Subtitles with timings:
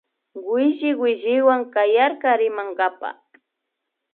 [0.51, 3.09] Williwilliwan kayarka rimankapa